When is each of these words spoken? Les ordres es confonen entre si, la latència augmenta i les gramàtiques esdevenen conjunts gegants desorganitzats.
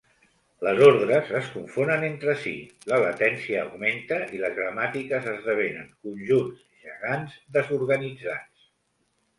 Les 0.67 0.79
ordres 0.85 1.33
es 1.39 1.49
confonen 1.57 2.05
entre 2.07 2.35
si, 2.45 2.53
la 2.93 2.99
latència 3.03 3.61
augmenta 3.67 4.19
i 4.39 4.43
les 4.47 4.57
gramàtiques 4.63 5.31
esdevenen 5.37 5.93
conjunts 6.09 6.67
gegants 6.89 7.39
desorganitzats. 7.61 8.71